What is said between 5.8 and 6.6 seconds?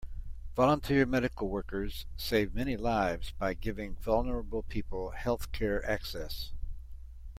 access